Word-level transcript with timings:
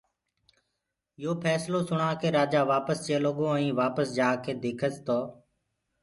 يو 1.23 1.31
ڦيسلو 1.43 1.79
سڻآ 1.89 2.09
ڪي 2.21 2.27
رآجآ 2.37 2.61
وآپس 2.71 2.97
چيلو 3.07 3.31
گو 3.37 3.45
ائين 3.55 3.71
وآپس 3.79 4.07
جآڪي 4.17 4.53
ديکس 4.63 4.93
تو 5.05 5.19